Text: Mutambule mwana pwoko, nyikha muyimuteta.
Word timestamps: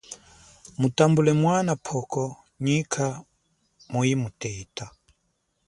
Mutambule 0.79 1.31
mwana 1.41 1.71
pwoko, 1.83 2.23
nyikha 2.63 3.07
muyimuteta. 3.91 4.85